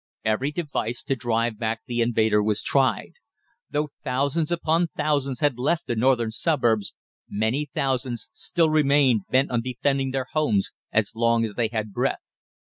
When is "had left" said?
5.41-5.85